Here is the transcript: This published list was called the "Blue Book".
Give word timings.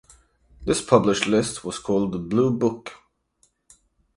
This 0.65 0.81
published 0.83 1.27
list 1.27 1.63
was 1.63 1.77
called 1.77 2.11
the 2.11 2.17
"Blue 2.17 2.49
Book". 2.49 2.91